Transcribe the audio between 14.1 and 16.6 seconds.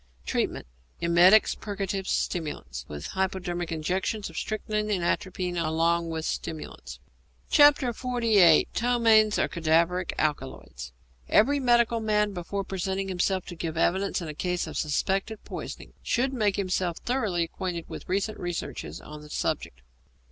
in a case of suspected poisoning, should make